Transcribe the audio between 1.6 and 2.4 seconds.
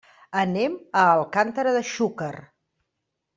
de Xúquer.